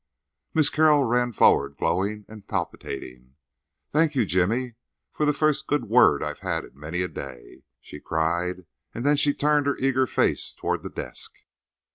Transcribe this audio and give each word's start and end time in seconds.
Miss 0.55 0.71
Carroll 0.71 1.03
ran 1.03 1.31
forward, 1.31 1.77
glowing 1.77 2.25
and 2.27 2.47
palpitating. 2.47 3.35
"Thank 3.91 4.15
you, 4.15 4.25
Jimmy, 4.25 4.73
for 5.11 5.27
the 5.27 5.31
first 5.31 5.67
good 5.67 5.85
word 5.85 6.23
I've 6.23 6.39
had 6.39 6.65
in 6.65 6.71
many 6.73 7.03
a 7.03 7.07
day," 7.07 7.65
she 7.79 7.99
cried. 7.99 8.65
And 8.95 9.05
then 9.05 9.15
she 9.15 9.35
turned 9.35 9.67
her 9.67 9.77
eager 9.77 10.07
face 10.07 10.55
toward 10.55 10.81
the 10.81 10.89
desk. 10.89 11.41